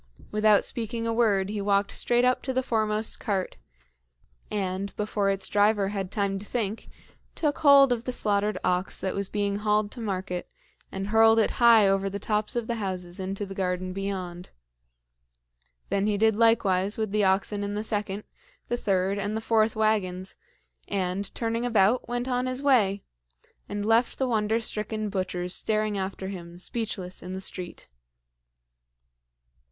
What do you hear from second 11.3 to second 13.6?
it high over the tops of the houses into the